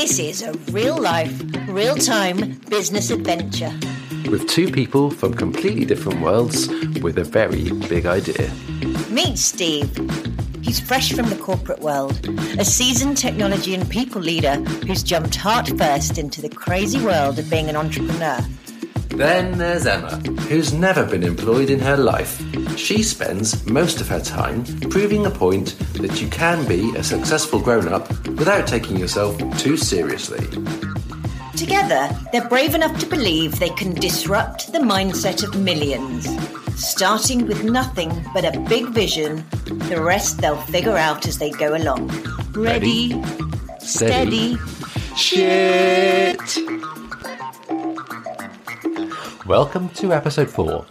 [0.00, 3.70] This is a real life, real time business adventure.
[4.30, 6.68] with two people from completely different worlds
[7.02, 8.50] with a very big idea.
[9.10, 9.94] Meet Steve.
[10.62, 12.26] He's fresh from the corporate world,
[12.58, 14.54] a seasoned technology and people leader
[14.86, 18.40] who's jumped heart first into the crazy world of being an entrepreneur.
[19.10, 20.16] Then there's Emma,
[20.48, 22.42] who's never been employed in her life.
[22.76, 27.60] She spends most of her time proving the point that you can be a successful
[27.60, 30.46] grown up without taking yourself too seriously.
[31.56, 36.26] Together, they're brave enough to believe they can disrupt the mindset of millions.
[36.74, 39.44] Starting with nothing but a big vision,
[39.90, 42.08] the rest they'll figure out as they go along.
[42.52, 43.22] Ready,
[43.78, 44.56] steady,
[45.16, 46.89] Shit!
[49.50, 50.86] Welcome to episode 4.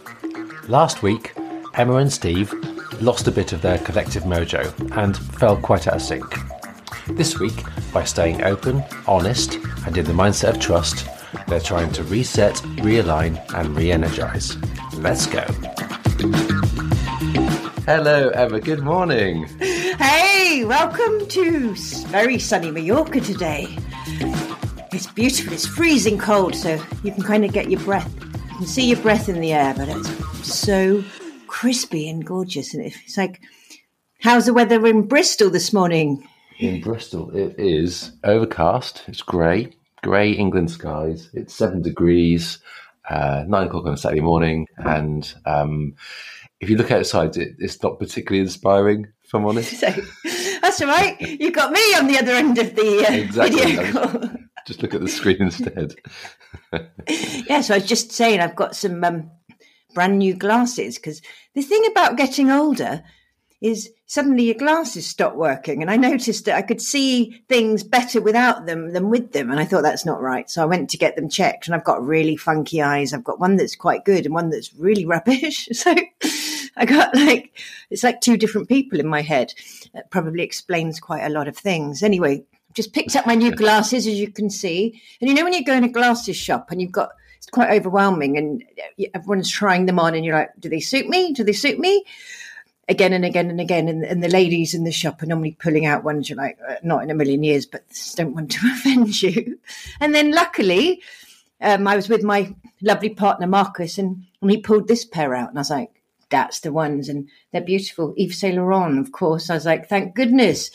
[0.68, 1.32] Last week,
[1.72, 2.52] Emma and Steve
[3.00, 6.26] lost a bit of their collective mojo and fell quite out of sync.
[7.06, 9.54] This week, by staying open, honest,
[9.86, 11.08] and in the mindset of trust,
[11.48, 14.58] they're trying to reset, realign, and re energize.
[14.98, 15.46] Let's go.
[17.86, 18.60] Hello, Emma.
[18.60, 19.44] Good morning.
[19.58, 21.74] Hey, welcome to
[22.08, 23.74] very sunny Mallorca today.
[24.92, 25.54] It's beautiful.
[25.54, 28.29] It's freezing cold, so you can kind of get your breath.
[28.60, 31.02] Can see your breath in the air, but it's so
[31.46, 32.74] crispy and gorgeous.
[32.74, 33.40] And it's like,
[34.20, 36.28] how's the weather in Bristol this morning?
[36.58, 39.04] In Bristol, it is overcast.
[39.06, 41.30] It's grey, grey England skies.
[41.32, 42.58] It's seven degrees,
[43.08, 45.94] uh, nine o'clock on a Saturday morning, and um,
[46.60, 49.06] if you look outside, it, it's not particularly inspiring.
[49.24, 49.86] If I'm honest, So
[50.60, 51.18] that's all right.
[51.18, 53.58] You've got me on the other end of the uh, Exactly.
[53.76, 54.30] video call.
[54.66, 55.94] Just look at the screen instead.
[57.48, 59.30] Yeah, so I was just saying I've got some um,
[59.94, 61.20] brand new glasses because
[61.54, 63.02] the thing about getting older
[63.60, 65.82] is suddenly your glasses stop working.
[65.82, 69.50] And I noticed that I could see things better without them than with them.
[69.50, 70.48] And I thought that's not right.
[70.50, 73.12] So I went to get them checked and I've got really funky eyes.
[73.12, 75.68] I've got one that's quite good and one that's really rubbish.
[75.80, 75.94] So
[76.76, 77.58] I got like,
[77.90, 79.52] it's like two different people in my head.
[79.92, 82.02] That probably explains quite a lot of things.
[82.02, 82.44] Anyway,
[82.74, 85.00] just picked up my new glasses, as you can see.
[85.20, 87.70] And you know, when you go in a glasses shop and you've got, it's quite
[87.70, 88.64] overwhelming and
[89.14, 91.32] everyone's trying them on and you're like, do they suit me?
[91.32, 92.04] Do they suit me?
[92.88, 93.88] Again and again and again.
[93.88, 96.76] And, and the ladies in the shop are normally pulling out ones you're like, uh,
[96.82, 97.84] not in a million years, but
[98.16, 99.58] don't want to offend you.
[100.00, 101.02] And then luckily,
[101.60, 105.50] um, I was with my lovely partner, Marcus, and, and he pulled this pair out.
[105.50, 107.08] And I was like, that's the ones.
[107.08, 108.14] And they're beautiful.
[108.16, 109.50] Yves Saint Laurent, of course.
[109.50, 110.70] I was like, thank goodness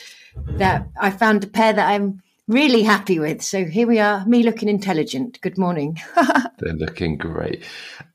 [0.57, 3.41] that I found a pair that I'm really happy with.
[3.41, 5.39] So here we are, me looking intelligent.
[5.41, 5.99] Good morning.
[6.59, 7.63] They're looking great.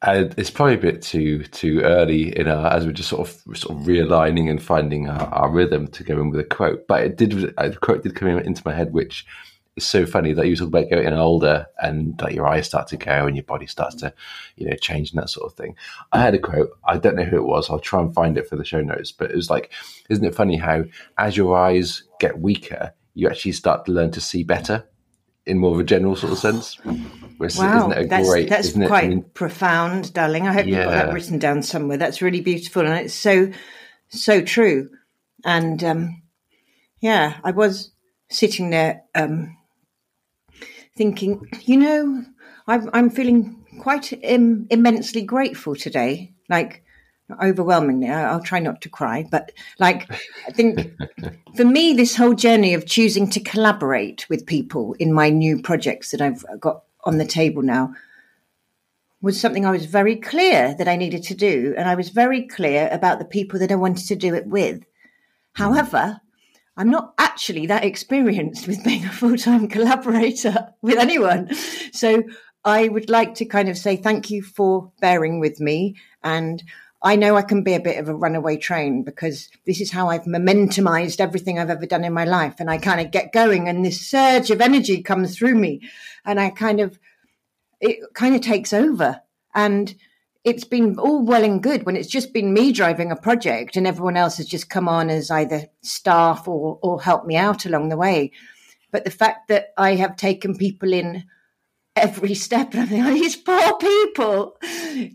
[0.03, 3.59] And it's probably a bit too too early in our as we're just sort of
[3.59, 6.87] sort of realigning and finding our, our rhythm to go in with a quote.
[6.87, 9.27] But it did a quote did come in, into my head, which
[9.83, 12.97] is so funny that you talk about getting older and that your eyes start to
[12.97, 14.13] go and your body starts to
[14.57, 15.77] you know change and that sort of thing.
[16.13, 16.71] I had a quote.
[16.85, 17.71] I don't know who it was.
[17.71, 19.13] I'll try and find it for the show notes.
[19.13, 19.73] But it was like,
[20.09, 20.85] isn't it funny how
[21.19, 24.85] as your eyes get weaker, you actually start to learn to see better
[25.47, 26.79] in more of a general sort of sense.
[27.39, 28.49] Whereas, Wow, isn't it a that's great?
[28.49, 30.47] that's quite I mean, profound, darling.
[30.47, 31.97] I hope you've got that written down somewhere.
[31.97, 33.51] That's really beautiful, and it's so
[34.09, 34.91] so true.
[35.45, 36.23] And um,
[37.01, 37.91] yeah, I was
[38.29, 39.57] sitting there um,
[41.01, 42.23] thinking, you know,
[42.67, 46.35] I'm, I'm feeling quite Im- immensely grateful today.
[46.51, 46.85] Like
[47.43, 50.13] overwhelmingly, I- I'll try not to cry, but like
[50.47, 50.93] I think
[51.57, 56.11] for me, this whole journey of choosing to collaborate with people in my new projects
[56.11, 57.95] that I've got on the table now
[59.23, 61.75] was something I was very clear that I needed to do.
[61.79, 64.81] And I was very clear about the people that I wanted to do it with.
[64.81, 64.85] Mm.
[65.55, 66.21] However,
[66.77, 71.55] I'm not actually that experienced with being a full time collaborator with anyone.
[71.93, 72.23] So
[72.65, 75.97] I would like to kind of say thank you for bearing with me.
[76.23, 76.63] And
[77.03, 80.09] I know I can be a bit of a runaway train because this is how
[80.09, 82.57] I've momentumized everything I've ever done in my life.
[82.61, 85.81] And I kind of get going and this surge of energy comes through me.
[86.27, 86.99] And I kind of,
[87.81, 89.23] it kind of takes over.
[89.55, 89.95] And
[90.45, 93.87] it's been all well and good when it's just been me driving a project and
[93.87, 97.89] everyone else has just come on as either staff or, or help me out along
[97.89, 98.33] the way.
[98.91, 101.25] But the fact that I have taken people in
[101.95, 104.57] every step and I'm thinking, oh, these poor people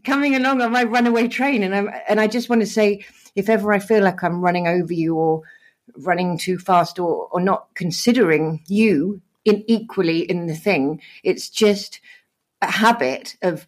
[0.04, 1.64] coming along on my runaway train.
[1.64, 3.06] And I'm and I just want to say,
[3.36, 5.42] if ever I feel like I'm running over you or
[5.98, 12.00] running too fast or, or not considering you in equally in the thing, it's just
[12.62, 13.66] a habit of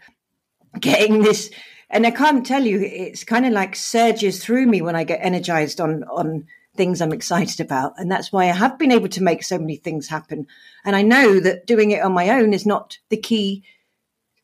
[0.79, 1.49] getting this
[1.89, 5.19] and I can't tell you it's kind of like surges through me when I get
[5.23, 6.47] energized on on
[6.77, 7.93] things I'm excited about.
[7.97, 10.47] And that's why I have been able to make so many things happen.
[10.85, 13.63] And I know that doing it on my own is not the key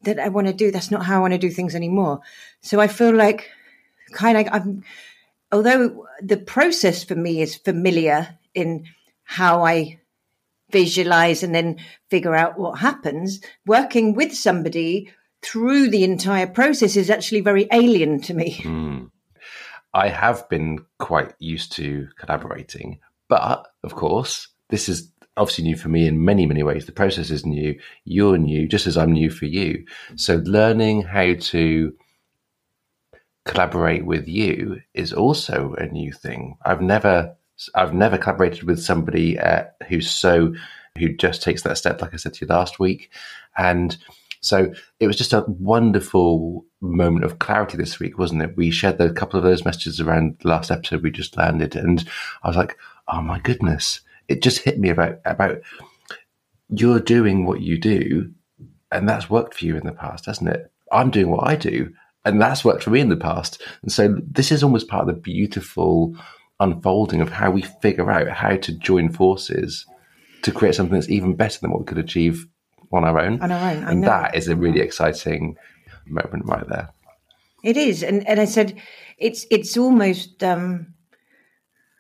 [0.02, 0.72] that I want to do.
[0.72, 2.22] That's not how I want to do things anymore.
[2.62, 3.50] So I feel like
[4.12, 4.84] kind of I'm,
[5.52, 8.86] although the process for me is familiar in
[9.24, 10.00] how I
[10.72, 11.78] visualize and then
[12.10, 15.12] figure out what happens, working with somebody
[15.44, 18.62] through the entire process is actually very alien to me.
[18.64, 19.12] Mm.
[19.94, 23.00] I have been quite used to collaborating,
[23.30, 26.86] but of course, this is obviously new for me in many, many ways.
[26.86, 27.80] The process is new.
[28.06, 29.86] You're new, just as I'm new for you.
[30.16, 31.94] So learning how to
[33.46, 36.58] collaborate with you is also a new thing.
[36.66, 37.36] I've never,
[37.76, 40.54] I've never collaborated with somebody uh, who's so,
[40.98, 43.12] who just takes that step, like I said to you last week.
[43.58, 43.98] And
[44.44, 48.58] so it was just a wonderful moment of clarity this week, wasn't it?
[48.58, 52.08] We shared a couple of those messages around the last episode we just landed, and
[52.44, 55.60] I was like, "Oh my goodness!" It just hit me about about
[56.70, 58.32] you're doing what you do,
[58.92, 60.72] and that's worked for you in the past, hasn't it?
[60.92, 61.94] I'm doing what I do,
[62.26, 63.62] and that's worked for me in the past.
[63.82, 66.16] And so this is almost part of the beautiful
[66.60, 69.86] unfolding of how we figure out how to join forces
[70.44, 72.48] to create something that's even better than what we could achieve
[72.94, 73.42] on our own.
[73.42, 75.58] On our own, I and that is a really exciting
[76.06, 76.90] moment right there.
[77.64, 78.80] It is, and and I said
[79.18, 80.94] it's it's almost um,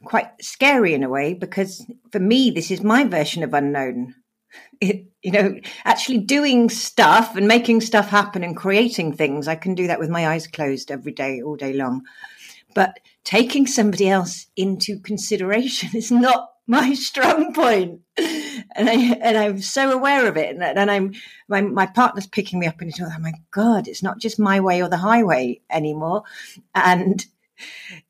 [0.03, 4.15] quite scary in a way because for me this is my version of unknown.
[4.79, 5.55] It, you know,
[5.85, 9.47] actually doing stuff and making stuff happen and creating things.
[9.47, 12.03] I can do that with my eyes closed every day, all day long.
[12.75, 18.01] But taking somebody else into consideration is not my strong point.
[18.75, 20.55] And I and I'm so aware of it.
[20.55, 21.13] And, and I'm
[21.47, 24.39] my my partner's picking me up and he's like, oh my God, it's not just
[24.39, 26.23] my way or the highway anymore.
[26.73, 27.25] And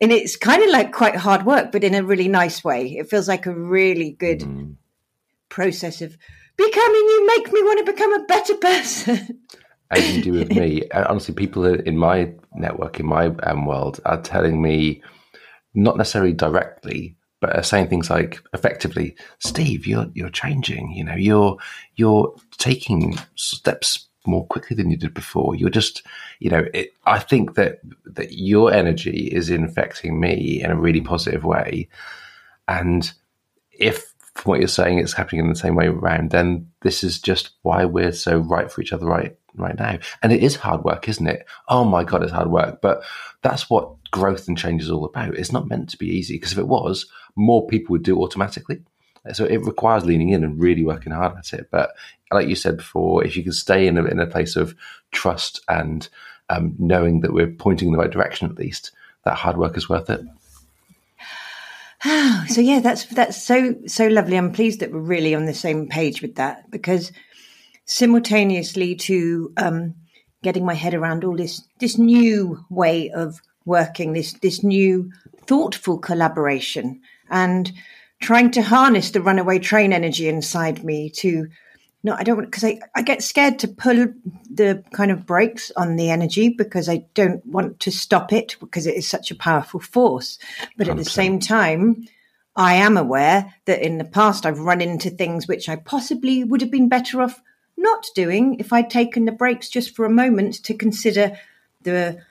[0.02, 2.98] and it's kind of like quite hard work, but in a really nice way.
[2.98, 4.76] It feels like a really good Mm.
[5.50, 6.18] process of
[6.58, 9.40] becoming you make me want to become a better person.
[9.92, 10.84] as you do with me.
[10.94, 15.02] Honestly, people in my network, in my um, world, are telling me,
[15.74, 20.94] not necessarily directly, but are saying things like, effectively, Steve, you're you're changing.
[20.94, 21.58] You know, you're
[21.98, 25.54] you're taking steps more quickly than you did before.
[25.54, 26.04] You're just,
[26.40, 31.02] you know, it, I think that that your energy is infecting me in a really
[31.02, 31.90] positive way,
[32.66, 33.12] and
[33.74, 37.20] if from what you're saying it's happening in the same way around, then this is
[37.20, 40.00] just why we're so right for each other right right now.
[40.22, 41.46] And it is hard work, isn't it?
[41.68, 42.82] Oh my god, it's hard work.
[42.82, 43.04] But
[43.42, 45.36] that's what growth and change is all about.
[45.36, 48.82] It's not meant to be easy because if it was, more people would do automatically.
[49.32, 51.70] So it requires leaning in and really working hard at it.
[51.72, 51.92] But
[52.32, 54.76] like you said before, if you can stay in a, in a place of
[55.12, 56.08] trust and
[56.50, 58.92] um, knowing that we're pointing in the right direction, at least
[59.24, 60.22] that hard work is worth it.
[62.50, 64.38] so yeah, that's that's so so lovely.
[64.38, 67.14] I'm pleased that we're really on the same page with that because
[67.86, 69.96] simultaneously to um,
[70.42, 75.12] getting my head around all this this new way of working, this this new
[75.46, 77.72] thoughtful collaboration, and
[78.22, 81.48] trying to harness the runaway train energy inside me to
[82.06, 84.08] no, I don't want because I, I get scared to pull
[84.52, 88.86] the kind of brakes on the energy because I don't want to stop it because
[88.86, 90.38] it is such a powerful force.
[90.78, 92.06] But at the same time,
[92.58, 96.60] I am aware that in the past I've run into things which I possibly would
[96.60, 97.42] have been better off
[97.78, 101.38] not doing if I'd taken the brakes just for a moment to consider
[101.82, 102.22] the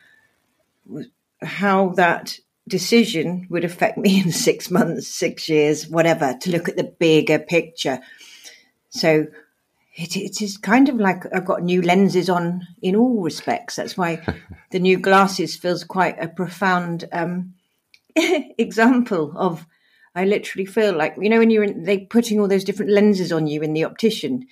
[1.43, 2.39] how that
[2.69, 7.39] decision would affect me in six months, six years, whatever, to look at the bigger
[7.39, 8.01] picture.
[8.91, 9.27] So
[9.95, 13.77] it, it is kind of like I've got new lenses on in all respects.
[13.77, 14.25] That's why
[14.71, 17.55] the new glasses feels quite a profound um,
[18.17, 19.67] example of.
[20.15, 23.33] I literally feel like you know when you're in, they putting all those different lenses
[23.33, 24.47] on you in the optician,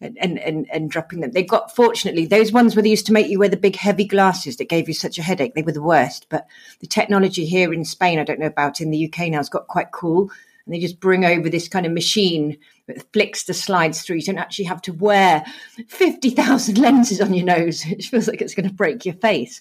[0.00, 1.32] and, and and dropping them.
[1.32, 4.04] They got fortunately those ones where they used to make you wear the big heavy
[4.04, 5.54] glasses that gave you such a headache.
[5.54, 6.26] They were the worst.
[6.28, 6.46] But
[6.80, 9.68] the technology here in Spain, I don't know about in the UK now, has got
[9.68, 10.30] quite cool.
[10.66, 14.16] And they just bring over this kind of machine that flicks the slides through.
[14.16, 15.44] You don't actually have to wear
[15.88, 19.60] fifty thousand lenses on your nose, which feels like it's going to break your face.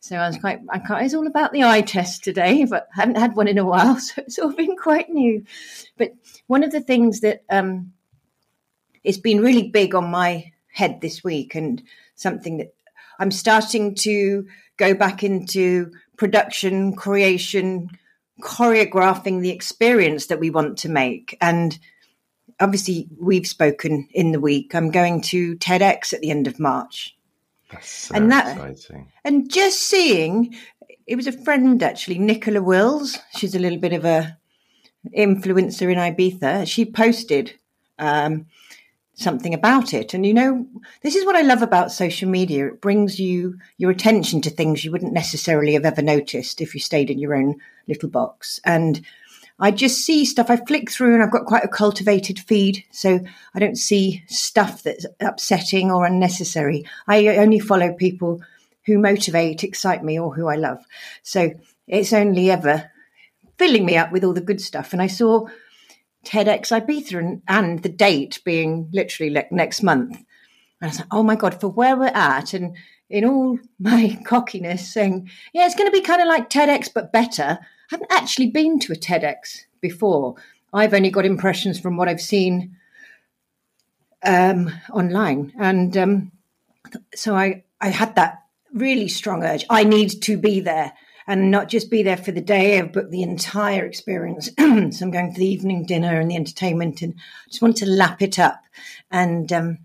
[0.00, 3.00] So I was quite, I can't, it's all about the eye test today, but I
[3.00, 5.44] haven't had one in a while, so it's all been quite new.
[5.96, 6.14] But
[6.46, 7.92] one of the things that um,
[9.04, 11.82] it's been really big on my head this week and
[12.14, 12.74] something that
[13.18, 17.90] I'm starting to go back into production, creation,
[18.42, 21.36] choreographing the experience that we want to make.
[21.40, 21.78] And
[22.58, 24.74] obviously, we've spoken in the week.
[24.74, 27.16] I'm going to TEDx at the end of March.
[27.70, 29.08] That's so And that- exciting.
[29.24, 30.54] And just seeing,
[31.06, 33.18] it was a friend actually, Nicola Wills.
[33.36, 34.38] She's a little bit of a
[35.16, 37.54] influencer in Ibiza, she posted
[37.98, 38.46] um,
[39.20, 40.14] something about it.
[40.14, 40.66] And you know,
[41.02, 42.68] this is what I love about social media.
[42.68, 46.80] It brings you your attention to things you wouldn't necessarily have ever noticed if you
[46.80, 48.60] stayed in your own little box.
[48.64, 49.04] And
[49.58, 50.48] I just see stuff.
[50.48, 52.84] I flick through and I've got quite a cultivated feed.
[52.90, 53.20] So
[53.54, 56.86] I don't see stuff that's upsetting or unnecessary.
[57.06, 58.40] I only follow people
[58.86, 60.82] who motivate, excite me, or who I love.
[61.22, 61.50] So
[61.86, 62.90] it's only ever
[63.58, 64.94] filling me up with all the good stuff.
[64.94, 65.46] And I saw
[66.24, 70.16] TEDx Ibiza and, and the date being literally like next month.
[70.16, 70.26] And
[70.82, 72.76] I was like, oh my God, for where we're at, and
[73.08, 77.12] in all my cockiness, saying, yeah, it's going to be kind of like TEDx, but
[77.12, 77.58] better.
[77.60, 80.36] I haven't actually been to a TEDx before.
[80.72, 82.76] I've only got impressions from what I've seen
[84.22, 85.52] um, online.
[85.58, 86.32] And um,
[87.14, 89.64] so I, I had that really strong urge.
[89.68, 90.92] I need to be there
[91.30, 92.82] and not just be there for the day.
[92.82, 94.50] Booked the entire experience.
[94.58, 97.14] so I'm going for the evening dinner and the entertainment, and
[97.48, 98.60] just want to lap it up.
[99.12, 99.78] And um,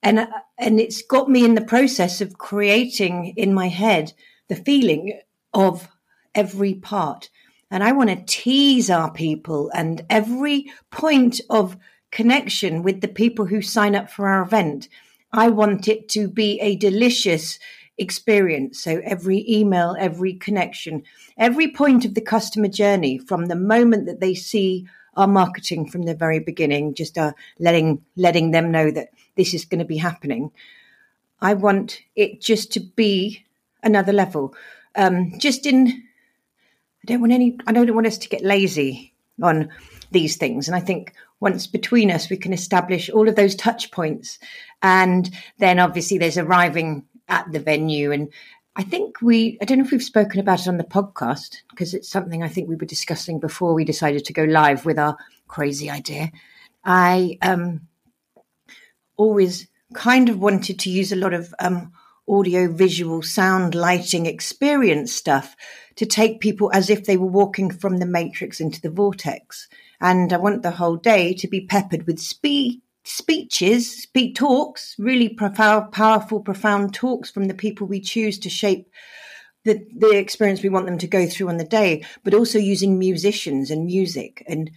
[0.00, 4.12] and and it's got me in the process of creating in my head
[4.48, 5.18] the feeling
[5.52, 5.88] of
[6.36, 7.30] every part.
[7.68, 11.76] And I want to tease our people and every point of
[12.12, 14.88] connection with the people who sign up for our event.
[15.32, 17.58] I want it to be a delicious
[17.98, 18.80] experience.
[18.80, 21.02] So every email, every connection,
[21.38, 24.86] every point of the customer journey from the moment that they see
[25.16, 29.64] our marketing from the very beginning, just uh, letting letting them know that this is
[29.64, 30.50] going to be happening.
[31.40, 33.44] I want it just to be
[33.82, 34.54] another level.
[34.96, 37.58] Um, just in, I don't want any.
[37.66, 39.68] I don't want us to get lazy on
[40.10, 43.90] these things, and I think once between us we can establish all of those touch
[43.90, 44.38] points,
[44.82, 48.12] and then obviously there's arriving at the venue.
[48.12, 48.32] And
[48.76, 51.94] I think we, I don't know if we've spoken about it on the podcast because
[51.94, 55.16] it's something I think we were discussing before we decided to go live with our
[55.46, 56.32] crazy idea.
[56.84, 57.82] I um,
[59.16, 61.92] always kind of wanted to use a lot of um,
[62.28, 65.56] audio, visual, sound, lighting, experience stuff
[65.96, 69.68] to take people as if they were walking from the matrix into the vortex.
[70.00, 75.28] And I want the whole day to be peppered with speed, speeches, speak talks, really
[75.28, 78.90] profound, powerful, profound talks from the people we choose to shape
[79.64, 82.98] the, the experience we want them to go through on the day, but also using
[82.98, 84.42] musicians and music.
[84.48, 84.70] And,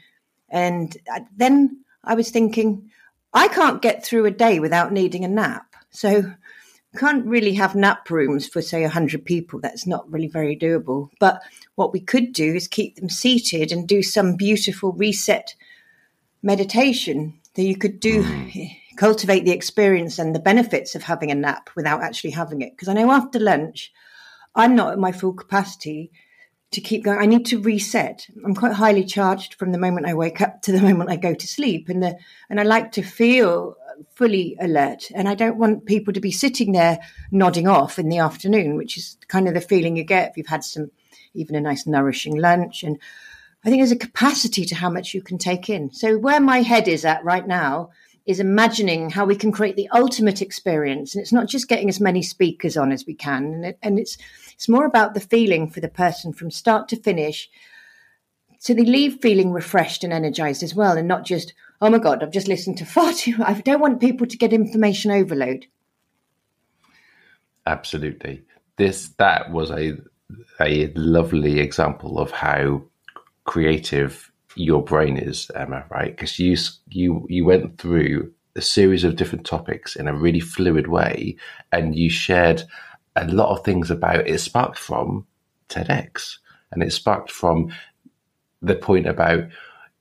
[0.50, 2.90] and uh, then I was thinking,
[3.34, 5.76] I can't get through a day without needing a nap.
[5.90, 6.34] So
[6.98, 11.42] can't really have nap rooms for say 100 people that's not really very doable but
[11.76, 15.54] what we could do is keep them seated and do some beautiful reset
[16.42, 18.78] meditation that you could do mm.
[18.98, 22.72] cultivate the experience and the benefits of having a nap without actually having it.
[22.72, 23.92] Because I know after lunch,
[24.56, 26.12] I'm not at my full capacity
[26.72, 27.20] to keep going.
[27.20, 28.28] I need to reset.
[28.46, 31.34] I'm quite highly charged from the moment I wake up to the moment I go
[31.34, 32.18] to sleep, and the
[32.50, 33.76] and I like to feel
[34.14, 35.10] fully alert.
[35.16, 37.00] And I don't want people to be sitting there
[37.32, 40.48] nodding off in the afternoon, which is kind of the feeling you get if you've
[40.48, 40.92] had some
[41.34, 43.00] even a nice nourishing lunch and
[43.68, 45.92] I think there's a capacity to how much you can take in.
[45.92, 47.90] So where my head is at right now
[48.26, 52.00] is imagining how we can create the ultimate experience, and it's not just getting as
[52.00, 54.18] many speakers on as we can, and, it, and it's
[54.54, 57.50] it's more about the feeling for the person from start to finish,
[58.58, 62.24] so they leave feeling refreshed and energized as well, and not just oh my god,
[62.24, 63.36] I've just listened to far too.
[63.44, 65.66] I don't want people to get information overload.
[67.66, 68.46] Absolutely,
[68.78, 69.98] this that was a
[70.62, 72.84] a lovely example of how
[73.48, 76.16] creative your brain is, Emma, right?
[76.16, 76.56] Because you
[76.90, 81.38] you you went through a series of different topics in a really fluid way,
[81.72, 82.64] and you shared
[83.16, 84.40] a lot of things about it.
[84.40, 85.26] Sparked from
[85.70, 86.38] TEDx,
[86.72, 87.72] and it sparked from
[88.62, 89.44] the point about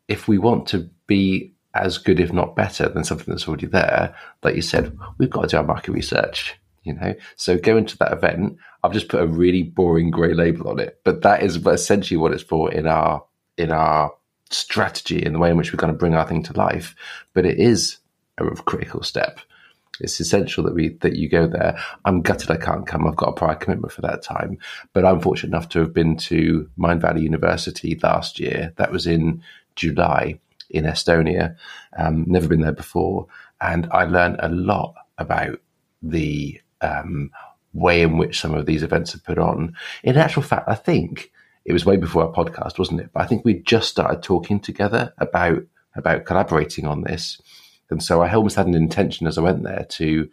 [0.09, 4.15] if we want to be as good, if not better, than something that's already there.
[4.43, 6.59] Like you said, we've got to do our market research.
[6.85, 10.69] You know, so going to that event, I've just put a really boring grey label
[10.69, 13.25] on it, but that is essentially what it's for in our
[13.57, 14.13] in our
[14.51, 16.95] strategy in the way in which we're going to bring our thing to life.
[17.35, 17.99] But it is
[18.39, 19.41] a critical step.
[20.01, 21.79] It's essential that we that you go there.
[22.05, 23.07] I'm gutted I can't come.
[23.07, 24.59] I've got a prior commitment for that time.
[24.93, 28.75] But I'm fortunate enough to have been to Mindvalley University last year.
[28.77, 29.43] That was in
[29.75, 31.57] July in Estonia.
[31.97, 33.27] Um, never been there before,
[33.61, 35.61] and I learned a lot about
[36.03, 37.31] the um,
[37.73, 39.75] way in which some of these events are put on.
[40.03, 41.33] In actual fact, I think
[41.67, 43.11] it was way before our podcast, wasn't it?
[43.13, 45.63] But I think we just started talking together about
[45.95, 47.41] about collaborating on this,
[47.91, 50.29] and so I almost had an intention as I went there to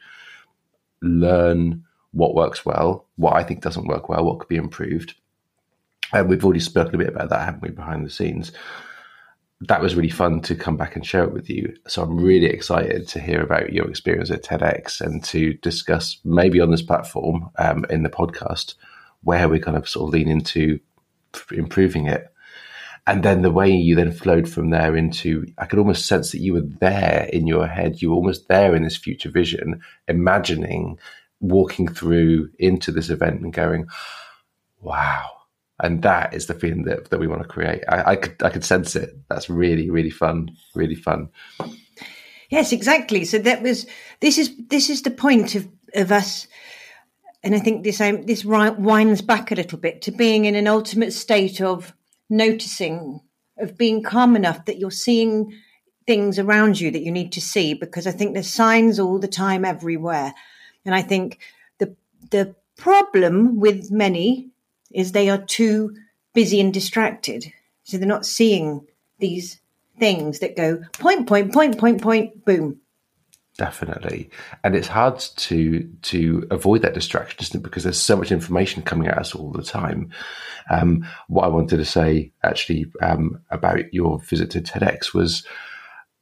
[1.02, 5.16] learn what works well, what I think doesn't work well, what could be improved.
[6.12, 8.52] And we've already spoken a bit about that, haven't we, behind the scenes?
[9.68, 11.74] that was really fun to come back and share it with you.
[11.88, 16.60] So I'm really excited to hear about your experience at TEDx and to discuss maybe
[16.60, 18.76] on this platform um, in the podcast
[19.22, 20.80] where we kind of sort of lean into
[21.52, 22.28] improving it.
[23.06, 26.40] And then the way you then flowed from there into, I could almost sense that
[26.40, 28.02] you were there in your head.
[28.02, 30.98] You were almost there in this future vision, imagining
[31.42, 33.88] walking through into this event and going,
[34.80, 35.30] wow,
[35.82, 37.84] and that is the feeling that, that we want to create.
[37.90, 39.10] I, I could I could sense it.
[39.30, 41.30] That's really really fun, really fun.
[42.50, 43.26] Yes, exactly.
[43.26, 43.86] So that was
[44.22, 46.48] this is this is the point of of us,
[47.44, 50.68] and I think this um, this winds back a little bit to being in an
[50.68, 51.94] ultimate state of
[52.30, 53.20] noticing,
[53.58, 55.54] of being calm enough that you're seeing
[56.08, 59.28] things around you that you need to see because I think there's signs all the
[59.28, 60.34] time everywhere,
[60.86, 61.40] and I think
[61.80, 61.96] the
[62.32, 64.50] the problem with many
[64.92, 65.96] is they are too
[66.34, 67.52] busy and distracted.
[67.84, 68.88] So they're not seeing
[69.20, 69.60] these
[70.00, 72.80] things that go point, point, point, point, point, boom.
[73.56, 74.32] Definitely,
[74.64, 77.64] and it's hard to to avoid that distraction, isn't it?
[77.64, 80.10] Because there's so much information coming at us all the time.
[80.72, 85.46] Um, what I wanted to say actually um, about your visit to TEDx was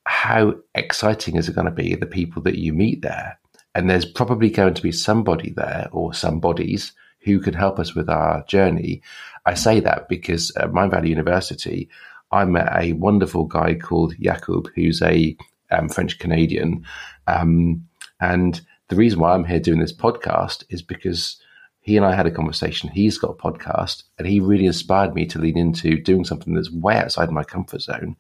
[0.03, 3.39] how exciting is it going to be the people that you meet there,
[3.75, 7.95] and there's probably going to be somebody there or some bodies who can help us
[7.95, 9.01] with our journey.
[9.45, 11.88] I say that because at Mindvalley University,
[12.31, 15.38] I met a wonderful guy called Jakub, who's a
[15.71, 16.85] um, French Canadian.
[17.27, 17.87] Um,
[18.19, 21.37] and the reason why I'm here doing this podcast is because
[21.79, 22.89] he and I had a conversation.
[22.89, 26.71] He's got a podcast, and he really inspired me to lean into doing something that's
[26.71, 28.15] way outside my comfort zone.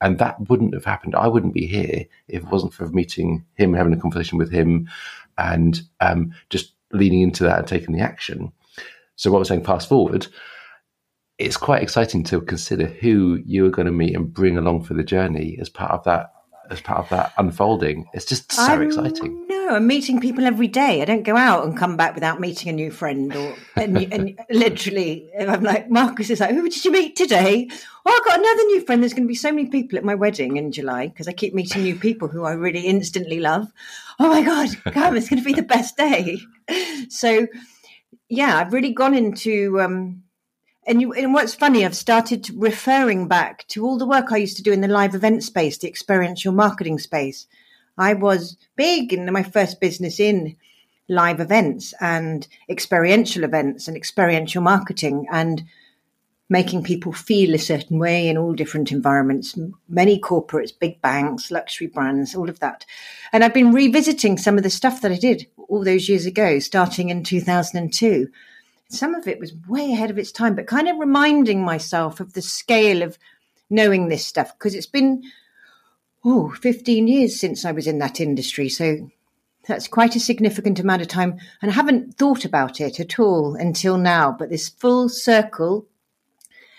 [0.00, 1.14] And that wouldn't have happened.
[1.16, 4.88] I wouldn't be here if it wasn't for meeting him, having a conversation with him,
[5.38, 8.52] and um, just leaning into that and taking the action.
[9.16, 10.26] So what we're saying, fast forward,
[11.38, 14.94] it's quite exciting to consider who you are going to meet and bring along for
[14.94, 16.33] the journey as part of that
[16.70, 18.06] as part of that unfolding.
[18.12, 19.46] It's just so I'm, exciting.
[19.48, 21.02] No, I'm meeting people every day.
[21.02, 24.38] I don't go out and come back without meeting a new friend or and, and
[24.50, 27.68] literally I'm like Marcus is like, who did you meet today?
[28.06, 29.02] Oh, I've got another new friend.
[29.02, 31.54] There's going to be so many people at my wedding in July because I keep
[31.54, 33.72] meeting new people who I really instantly love.
[34.18, 35.16] Oh my god, come!
[35.16, 36.38] It's going to be the best day.
[37.10, 37.46] So,
[38.30, 40.23] yeah, I've really gone into um,
[40.86, 44.56] and, you, and what's funny, I've started referring back to all the work I used
[44.58, 47.46] to do in the live event space, the experiential marketing space.
[47.96, 50.56] I was big in my first business in
[51.08, 55.62] live events and experiential events and experiential marketing and
[56.50, 61.86] making people feel a certain way in all different environments, many corporates, big banks, luxury
[61.86, 62.84] brands, all of that.
[63.32, 66.58] And I've been revisiting some of the stuff that I did all those years ago,
[66.58, 68.28] starting in 2002
[68.94, 72.32] some of it was way ahead of its time, but kind of reminding myself of
[72.32, 73.18] the scale of
[73.70, 75.22] knowing this stuff because it's been
[76.24, 78.68] oh 15 years since I was in that industry.
[78.68, 79.10] So
[79.66, 81.38] that's quite a significant amount of time.
[81.62, 84.32] And I haven't thought about it at all until now.
[84.32, 85.86] But this full circle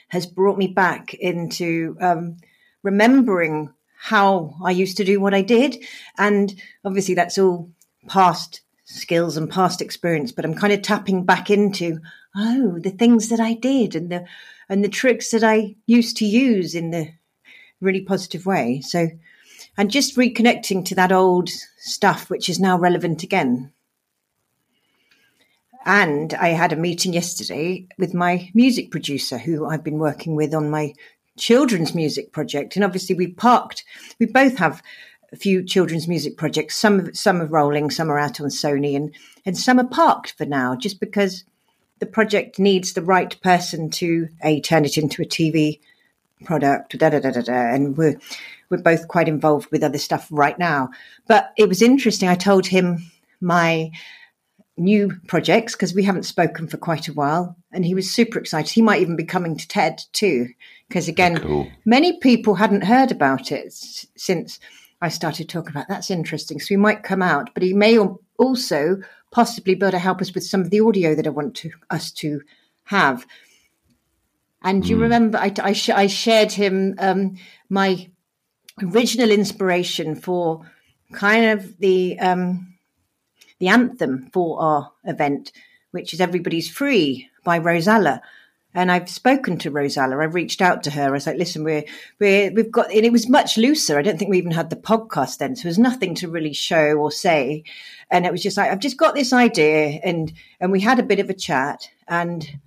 [0.09, 2.37] has brought me back into um,
[2.83, 5.83] remembering how I used to do what I did.
[6.17, 7.69] And obviously, that's all
[8.07, 11.99] past skills and past experience, but I'm kind of tapping back into
[12.35, 14.25] oh the things that I did and the
[14.69, 17.11] and the tricks that I used to use in the
[17.81, 18.81] really positive way.
[18.81, 19.09] So
[19.77, 23.71] and just reconnecting to that old stuff which is now relevant again.
[25.87, 30.53] And I had a meeting yesterday with my music producer who I've been working with
[30.55, 30.93] on my
[31.37, 32.75] children's music project.
[32.75, 33.83] And obviously we parked,
[34.19, 34.81] we both have
[35.31, 36.75] a few children's music projects.
[36.75, 39.13] Some some are rolling, some are out on Sony, and
[39.45, 41.43] and some are parked for now, just because
[41.99, 45.79] the project needs the right person to a turn it into a TV
[46.43, 46.97] product.
[46.97, 47.73] Da da da da da.
[47.73, 48.19] And we're
[48.69, 50.89] we're both quite involved with other stuff right now.
[51.27, 52.29] But it was interesting.
[52.29, 52.99] I told him
[53.41, 53.91] my
[54.77, 58.69] new projects because we haven't spoken for quite a while and he was super excited
[58.69, 60.49] he might even be coming to ted too
[60.89, 61.71] because again cool.
[61.85, 64.59] many people hadn't heard about it since
[65.01, 65.87] I started talking about.
[65.87, 66.59] That's interesting.
[66.59, 67.97] So he might come out, but he may
[68.37, 71.55] also possibly be able to help us with some of the audio that I want
[71.55, 72.41] to us to
[72.85, 73.25] have.
[74.63, 74.87] And mm.
[74.87, 75.01] you hmm.
[75.03, 77.37] remember, I, I, sh- I shared him um,
[77.69, 78.09] my
[78.81, 80.61] original inspiration for
[81.13, 82.73] kind of the um,
[83.59, 85.51] the anthem for our event,
[85.91, 88.21] which is "Everybody's Free" by Rozalla
[88.75, 90.21] and I've spoken to Rozalla.
[90.21, 91.07] I've reached out to her.
[91.07, 91.85] I was like, listen, we're,
[92.19, 93.97] we're, we've got, and it was much looser.
[93.97, 95.55] I don't think we even had the podcast then.
[95.55, 97.63] So there was nothing to really show or say.
[98.11, 99.99] And it was just like, I've just got this idea.
[100.03, 102.59] And, and we had a bit of a chat and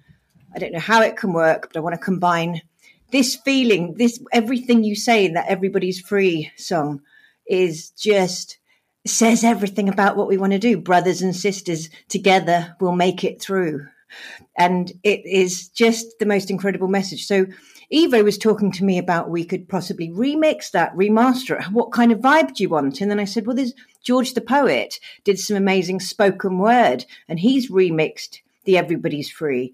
[0.55, 2.63] I don't know how it can work, but I want to combine
[3.11, 7.03] this feeling, this everything you say in that "Everybody's Free" song
[7.47, 8.59] is just
[9.07, 10.77] says everything about what we want to do.
[10.77, 13.87] Brothers and sisters together will make it through.
[14.57, 17.27] And it is just the most incredible message.
[17.27, 17.47] So
[17.93, 21.73] Evo was talking to me about we could possibly remix that, remaster it.
[21.73, 23.01] What kind of vibe do you want?
[23.01, 27.39] And then I said, well, there's George the poet did some amazing spoken word and
[27.41, 29.73] he's remixed the Everybody's Free.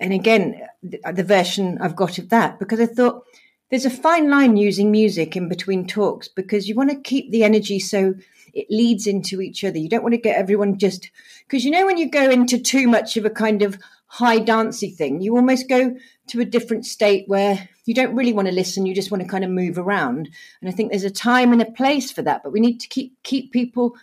[0.00, 3.24] And again, the, the version I've got of that because I thought
[3.70, 7.44] there's a fine line using music in between talks because you want to keep the
[7.44, 8.14] energy so
[8.52, 9.78] it leads into each other.
[9.78, 11.10] You don't want to get everyone just
[11.46, 14.90] because you know when you go into too much of a kind of high dancey
[14.90, 15.96] thing, you almost go
[16.28, 18.86] to a different state where you don't really want to listen.
[18.86, 20.28] You just want to kind of move around.
[20.60, 22.88] And I think there's a time and a place for that, but we need to
[22.88, 23.94] keep keep people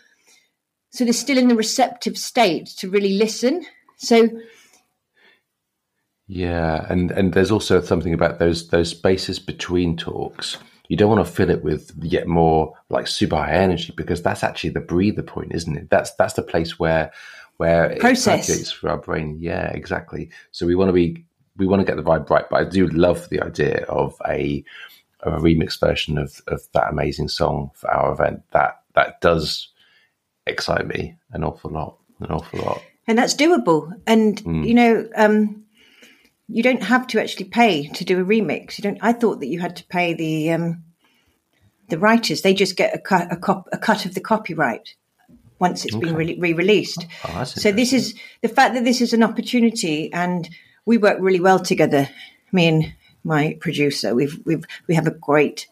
[0.91, 3.65] so they're still in the receptive state to really listen.
[3.97, 4.29] So
[6.27, 10.57] yeah, and and there's also something about those those spaces between talks.
[10.89, 14.43] You don't want to fill it with yet more like super high energy because that's
[14.43, 15.89] actually the breather point, isn't it?
[15.89, 17.11] That's that's the place where
[17.57, 19.37] where process it for our brain.
[19.39, 20.29] Yeah, exactly.
[20.51, 22.87] So we want to be we want to get the vibe right, but I do
[22.87, 24.63] love the idea of a
[25.21, 28.43] of a remix version of of that amazing song for our event.
[28.51, 29.69] That that does
[30.45, 32.81] excite me an awful lot, an awful lot.
[33.07, 33.93] And that's doable.
[34.05, 34.67] And mm.
[34.67, 35.63] you know, um,
[36.47, 38.77] you don't have to actually pay to do a remix.
[38.77, 38.99] You don't.
[39.01, 40.83] I thought that you had to pay the um,
[41.89, 42.41] the writers.
[42.41, 44.95] They just get a cut a, cop, a cut of the copyright
[45.59, 46.05] once it's okay.
[46.05, 47.05] been re released.
[47.27, 50.49] Oh, so this is the fact that this is an opportunity, and
[50.85, 52.09] we work really well together.
[52.51, 55.67] Me and my producer, we've we've we have a great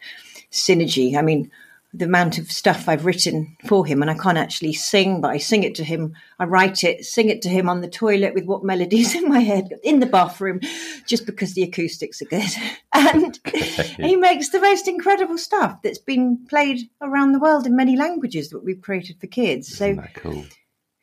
[0.51, 1.15] synergy.
[1.15, 1.51] I mean,
[1.97, 5.37] the amount of stuff I've written for him, and I can't actually sing, but I
[5.37, 6.13] sing it to him.
[6.39, 9.39] I write it, sing it to him on the toilet with what melodies in my
[9.39, 10.59] head, in the bathroom,
[11.05, 12.43] just because the acoustics are good.
[12.97, 13.37] And
[13.97, 18.49] he makes the most incredible stuff that's been played around the world in many languages
[18.49, 19.75] that we've created for kids.
[19.75, 20.45] So, cool?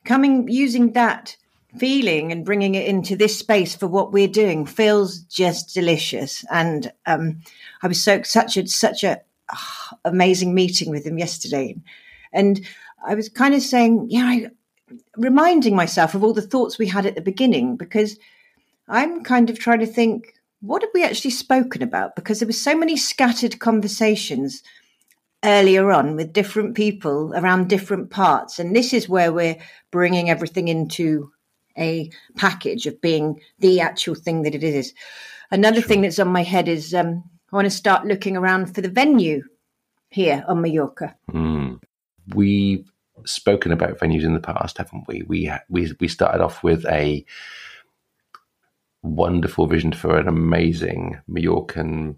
[0.04, 1.36] coming using that
[1.78, 6.44] feeling and bringing it into this space for what we're doing feels just delicious.
[6.50, 7.40] And um,
[7.82, 9.20] I was so such a such a
[10.04, 11.76] amazing meeting with him yesterday.
[12.32, 12.66] And
[13.06, 14.50] I was kind of saying, yeah, I,
[15.16, 18.18] reminding myself of all the thoughts we had at the beginning because
[18.88, 22.14] I'm kind of trying to think, what have we actually spoken about?
[22.14, 24.62] Because there were so many scattered conversations
[25.44, 28.58] earlier on with different people around different parts.
[28.58, 29.56] And this is where we're
[29.90, 31.32] bringing everything into
[31.76, 34.94] a package of being the actual thing that it is.
[35.50, 38.80] Another thing that's on my head is um, I want to start looking around for
[38.80, 39.42] the venue
[40.08, 41.14] here on Mallorca.
[41.30, 41.80] Mm.
[42.34, 42.90] We've
[43.26, 45.22] spoken about venues in the past, haven't we?
[45.26, 47.24] We we we started off with a
[49.02, 52.16] wonderful vision for an amazing Mallorcan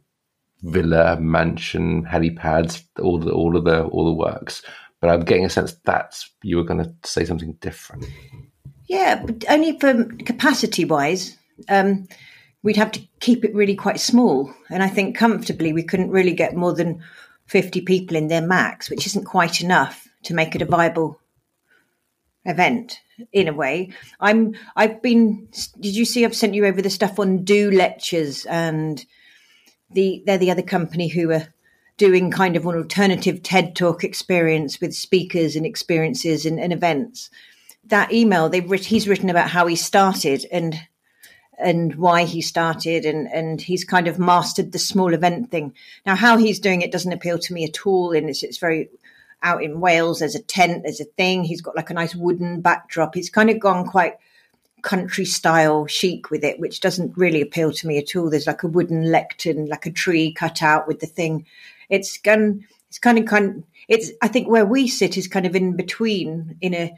[0.63, 4.63] villa, mansion, helipads, all the all of the all the works.
[5.01, 8.07] But I'm getting a sense that you were going to say something different.
[8.87, 11.37] Yeah, but only for capacity wise.
[11.69, 12.07] Um,
[12.65, 14.53] we'd have to keep it really quite small.
[14.71, 17.05] And I think comfortably we couldn't really get more than
[17.47, 21.21] 50 people in their max, which isn't quite enough to make it a viable
[22.47, 23.01] event
[23.33, 23.91] in a way.
[24.19, 25.49] I'm I've been
[25.79, 29.05] did you see I've sent you over the stuff on do lectures and
[29.91, 31.47] the they're the other company who are
[31.97, 37.31] doing kind of an alternative TED talk experience with speakers and experiences and, and events.
[37.85, 40.81] That email they've he's written about how he started and
[41.59, 45.75] and why he started and and he's kind of mastered the small event thing.
[46.05, 48.91] Now how he's doing it doesn't appeal to me at all and it's, it's very
[49.43, 52.61] out in wales there's a tent there's a thing he's got like a nice wooden
[52.61, 53.15] backdrop.
[53.15, 54.15] He's kind of gone quite
[54.83, 58.31] country style chic with it which doesn't really appeal to me at all.
[58.31, 61.47] There's like a wooden lectern like a tree cut out with the thing.
[61.89, 65.47] It's gone it's kind of kind of, it's i think where we sit is kind
[65.47, 66.95] of in between in a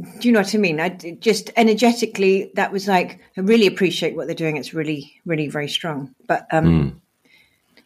[0.00, 0.80] do you know what I mean?
[0.80, 4.56] I just energetically, that was like, I really appreciate what they're doing.
[4.56, 6.14] It's really, really very strong.
[6.26, 7.82] But um, mm.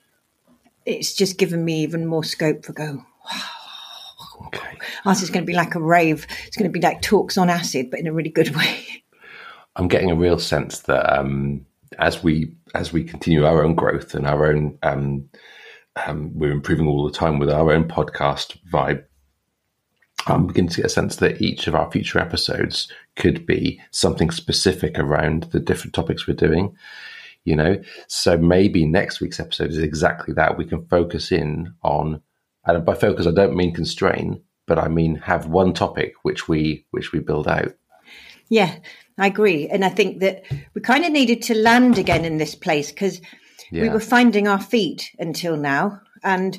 [0.87, 4.47] it's just given me even more scope for go, wow.
[4.47, 4.79] Okay.
[5.05, 6.27] Ours is going to be like a rave.
[6.47, 8.85] It's going to be like talks on acid, but in a really good way.
[9.77, 11.67] I'm getting a real sense that um,
[11.99, 15.29] as we as we continue our own growth and our own, um,
[16.07, 19.05] um we're improving all the time with our own podcast vibe
[20.27, 24.31] I'm beginning to get a sense that each of our future episodes could be something
[24.31, 26.77] specific around the different topics we're doing.
[27.45, 30.57] You know, so maybe next week's episode is exactly that.
[30.57, 32.23] We can focus in on,
[32.65, 36.87] and by focus, I don't mean constrain, but I mean have one topic which we
[36.91, 37.75] which we build out.
[38.49, 38.77] Yeah,
[39.19, 39.69] I agree.
[39.69, 43.21] And I think that we kind of needed to land again in this place because
[43.71, 43.83] yeah.
[43.83, 46.01] we were finding our feet until now.
[46.23, 46.59] And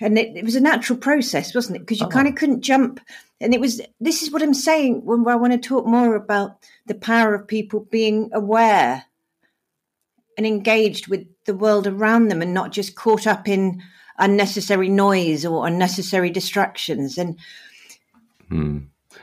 [0.00, 1.80] and it, it was a natural process, wasn't it?
[1.80, 2.10] Because you oh.
[2.10, 3.00] kind of couldn't jump.
[3.40, 6.58] And it was this is what I'm saying when I want to talk more about
[6.86, 9.04] the power of people being aware
[10.36, 13.82] and engaged with the world around them and not just caught up in
[14.18, 17.18] unnecessary noise or unnecessary distractions.
[17.18, 17.38] And
[18.48, 18.78] hmm.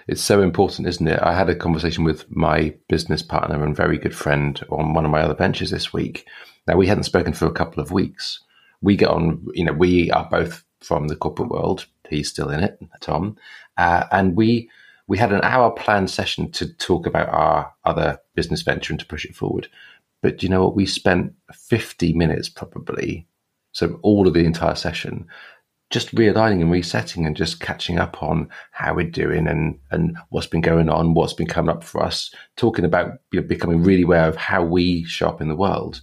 [0.07, 1.19] it's so important, isn't it?
[1.21, 5.11] I had a conversation with my business partner and very good friend on one of
[5.11, 6.27] my other ventures this week.
[6.67, 8.41] Now, we hadn't spoken for a couple of weeks.
[8.81, 11.85] We get on, you know, we are both from the corporate world.
[12.09, 13.37] He's still in it, Tom.
[13.77, 14.69] Uh, and we
[15.07, 19.05] we had an hour planned session to talk about our other business venture and to
[19.05, 19.69] push it forward.
[20.21, 20.75] But you know what?
[20.75, 23.25] We spent 50 minutes probably,
[23.71, 25.27] so all of the entire session,
[25.89, 30.47] just realigning and resetting and just catching up on how we're doing and, and what's
[30.47, 34.01] been going on, what's been coming up for us, talking about you know, becoming really
[34.01, 36.01] aware of how we show up in the world.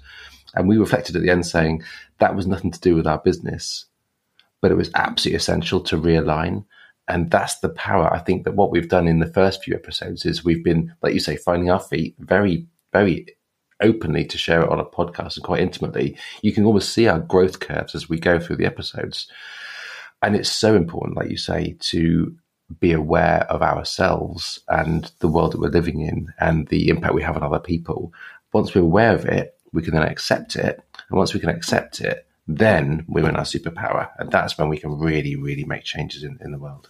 [0.54, 1.82] And we reflected at the end saying
[2.20, 3.84] that was nothing to do with our business,
[4.64, 6.64] but it was absolutely essential to realign.
[7.06, 8.10] And that's the power.
[8.10, 11.12] I think that what we've done in the first few episodes is we've been, like
[11.12, 13.26] you say, finding our feet very, very
[13.82, 17.18] openly to share it on a podcast and quite intimately, you can almost see our
[17.18, 19.30] growth curves as we go through the episodes.
[20.22, 22.34] And it's so important, like you say, to
[22.80, 27.22] be aware of ourselves and the world that we're living in and the impact we
[27.22, 28.14] have on other people.
[28.54, 30.82] Once we're aware of it, we can then accept it.
[31.10, 34.10] And once we can accept it, then we're in our superpower.
[34.18, 36.88] And that's when we can really, really make changes in, in the world.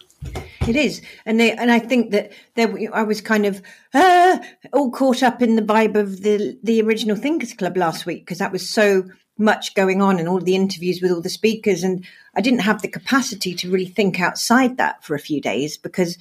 [0.67, 3.61] It is, and they, and I think that there, I was kind of
[3.93, 4.39] uh,
[4.73, 8.39] all caught up in the vibe of the the original Thinkers Club last week because
[8.39, 9.03] that was so
[9.37, 12.03] much going on and all the interviews with all the speakers, and
[12.35, 16.17] I didn't have the capacity to really think outside that for a few days because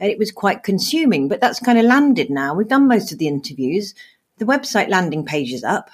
[0.00, 1.28] it was quite consuming.
[1.28, 2.54] But that's kind of landed now.
[2.54, 3.94] We've done most of the interviews.
[4.38, 5.90] The website landing page is up.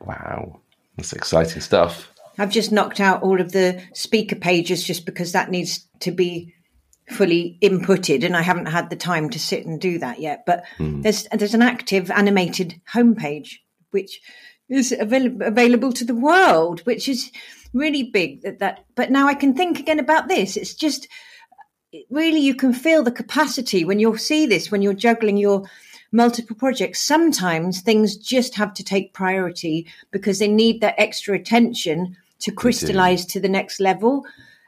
[0.00, 0.61] Wow,
[0.96, 2.10] that's exciting stuff.
[2.38, 6.54] I've just knocked out all of the speaker pages just because that needs to be
[7.08, 10.44] fully inputted and I haven't had the time to sit and do that yet.
[10.46, 11.02] But mm.
[11.02, 13.56] there's there's an active animated homepage
[13.90, 14.20] which
[14.68, 17.30] is avail- available to the world, which is
[17.74, 18.42] really big.
[18.42, 20.56] That, that but now I can think again about this.
[20.56, 21.08] It's just
[22.10, 25.64] really you can feel the capacity when you see this when you're juggling your
[26.12, 27.00] multiple projects.
[27.00, 33.24] Sometimes things just have to take priority because they need that extra attention to crystallize
[33.26, 34.24] to the next level.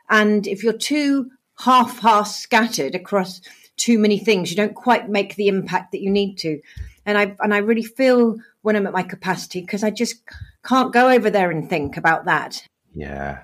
[0.09, 3.41] And if you're too half half scattered across
[3.77, 6.61] too many things, you don't quite make the impact that you need to.
[7.07, 10.17] And I and I really feel when I'm at my capacity because I just
[10.65, 12.67] can't go over there and think about that.
[12.95, 13.43] Yeah.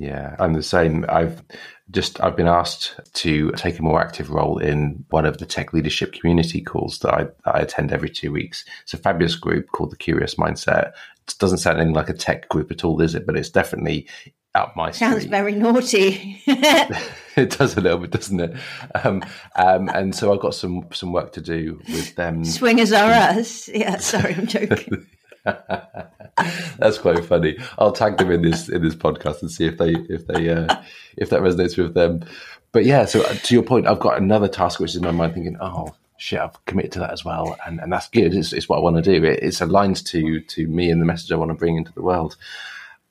[0.00, 1.04] Yeah, I'm the same.
[1.10, 1.42] I've
[1.90, 5.74] just I've been asked to take a more active role in one of the tech
[5.74, 8.64] leadership community calls that I, that I attend every two weeks.
[8.82, 10.92] It's a fabulous group called the Curious Mindset.
[11.28, 13.26] It doesn't sound anything like a tech group at all, is it?
[13.26, 14.08] But it's definitely
[14.54, 16.40] up my Sounds very naughty.
[16.46, 18.56] it does a little bit, doesn't it?
[19.04, 19.22] Um,
[19.56, 22.46] um, and so I've got some some work to do with them.
[22.46, 23.68] Swingers are us.
[23.68, 25.06] Yeah, sorry, I'm joking.
[26.78, 27.58] That's quite funny.
[27.78, 30.82] I'll tag them in this in this podcast and see if they if they uh,
[31.16, 32.24] if that resonates with them.
[32.72, 35.10] But yeah, so uh, to your point, I've got another task which is in my
[35.10, 38.34] mind thinking, oh shit, I've committed to that as well, and and that's good.
[38.34, 39.24] It's, it's what I want to do.
[39.24, 42.02] It, it's aligned to to me and the message I want to bring into the
[42.02, 42.36] world.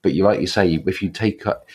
[0.02, 1.68] But you like you say, if you take up,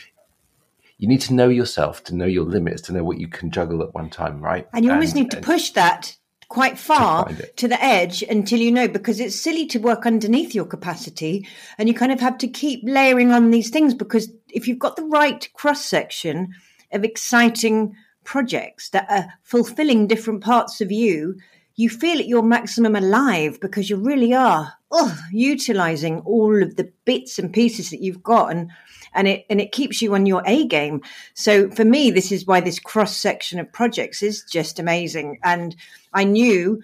[0.97, 3.83] you need to know yourself to know your limits to know what you can juggle
[3.83, 6.15] at one time right and you always and, need to push that
[6.49, 10.53] quite far to, to, the edge until you know because it's silly to work underneath
[10.53, 14.67] your capacity and you kind of have to keep layering on these things because if
[14.67, 16.53] you've got the right cross section
[16.91, 21.35] of exciting projects that are fulfilling different parts of you
[21.75, 26.91] you feel at your maximum alive because you really are oh, utilizing all of the
[27.03, 28.71] bits and pieces that you've got and
[29.15, 31.01] and it and it keeps you on your A game.
[31.33, 35.39] So for me, this is why this cross section of projects is just amazing.
[35.43, 35.75] And
[36.13, 36.81] I knew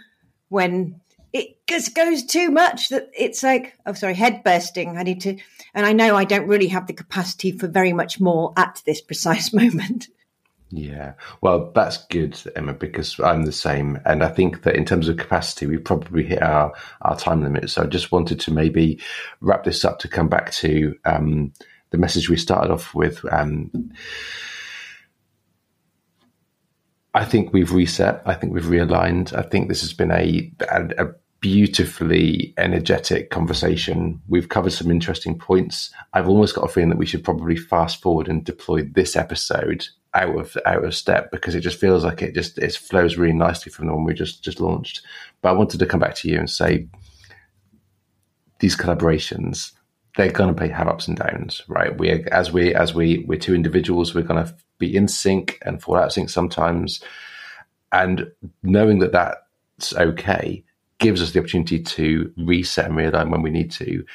[0.50, 1.00] when
[1.34, 5.38] it just goes too much that it's like oh sorry head bursting i need to
[5.74, 9.00] and i know i don't really have the capacity for very much more at this
[9.00, 10.10] precise moment
[10.74, 15.10] yeah, well, that's good, Emma, because I'm the same, and I think that in terms
[15.10, 17.70] of capacity, we probably hit our our time limit.
[17.70, 19.00] So I just wanted to maybe
[19.42, 21.52] wrap this up to come back to um,
[21.92, 23.24] the message we started off with.
[23.32, 23.72] Um,
[27.14, 28.22] I think we've reset.
[28.26, 29.38] I think we've realigned.
[29.38, 34.22] I think this has been a, a, a beautifully energetic conversation.
[34.28, 35.92] We've covered some interesting points.
[36.14, 39.88] I've almost got a feeling that we should probably fast forward and deploy this episode
[40.14, 43.34] out of out of step because it just feels like it just it flows really
[43.34, 45.02] nicely from the one we just just launched.
[45.42, 46.88] But I wanted to come back to you and say
[48.60, 49.72] these collaborations
[50.18, 51.98] they're going to have ups and downs, right?
[51.98, 55.82] We as we as we we're two individuals, we're going to be in sync and
[55.82, 57.04] fall out of sync sometimes,
[57.92, 58.32] and
[58.64, 60.64] knowing that that's okay
[61.00, 64.06] gives us the opportunity to reset and realign when we need to.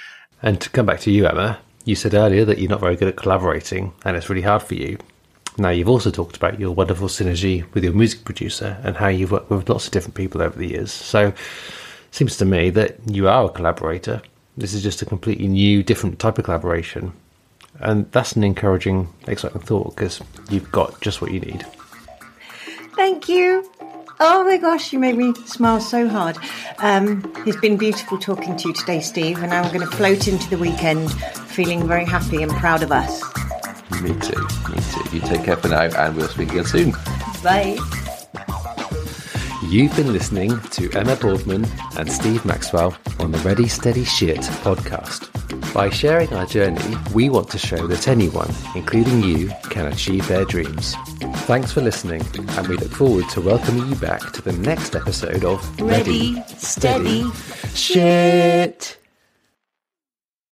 [0.42, 3.08] And to come back to you, Emma, you said earlier that you're not very good
[3.08, 4.98] at collaborating, and it's really hard for you.
[5.58, 9.32] Now, you've also talked about your wonderful synergy with your music producer and how you've
[9.32, 10.92] worked with lots of different people over the years.
[10.92, 11.34] So, it
[12.10, 14.20] seems to me that you are a collaborator.
[14.56, 17.12] This is just a completely new, different type of collaboration.
[17.78, 21.66] And that's an encouraging, exciting thought because you've got just what you need.
[22.94, 23.70] Thank you.
[24.18, 26.38] Oh my gosh, you made me smile so hard.
[26.78, 30.26] Um, it's been beautiful talking to you today, Steve, and now I'm going to float
[30.26, 33.22] into the weekend feeling very happy and proud of us.
[34.00, 34.40] Me too.
[34.70, 35.16] Me too.
[35.16, 36.92] You take care for now, and we'll speak again soon.
[37.42, 37.78] Bye.
[39.68, 41.66] You've been listening to Emma Boardman
[41.98, 45.28] and Steve Maxwell on the Ready Steady Shift podcast.
[45.74, 50.44] By sharing our journey, we want to show that anyone, including you, can achieve their
[50.44, 50.94] dreams.
[51.46, 55.44] Thanks for listening, and we look forward to welcoming you back to the next episode
[55.44, 57.28] of Ready, Steady,
[57.74, 58.98] Shift.